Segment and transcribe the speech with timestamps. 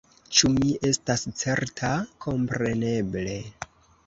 [0.37, 1.93] Ĉu mi estas certa?
[2.27, 3.39] Kompreneble.